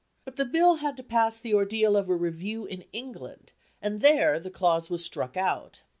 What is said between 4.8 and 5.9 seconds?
was struck out.